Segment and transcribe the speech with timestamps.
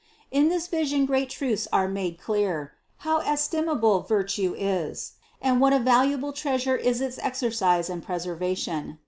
[0.31, 2.71] In this vision great truths are made clear;
[3.05, 8.97] how estimable virtue is, and what a valuable treas ure is its exercise and preservation.